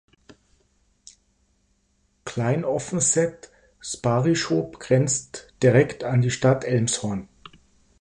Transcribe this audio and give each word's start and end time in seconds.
Klein 2.25 2.65
Offenseth-Sparrieshoop 2.65 4.79
grenzt 4.79 5.53
direkt 5.61 6.03
an 6.03 6.21
die 6.23 6.31
Stadt 6.31 6.63
Elmshorn. 6.65 7.27